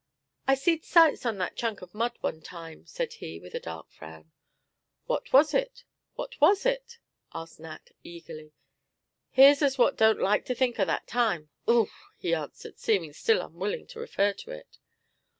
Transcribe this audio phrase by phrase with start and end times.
[0.47, 3.91] "I seed sights on that chunk of mud one time," said he, with a dark
[3.91, 4.31] frown.
[5.05, 5.83] "What was it?
[6.15, 6.97] what was it?"
[7.35, 8.51] asked Nat, eagerly.
[9.29, 13.41] "Here's as what don't like to think of that time, augh!" he answered, seeming still
[13.45, 14.79] unwilling to refer to it.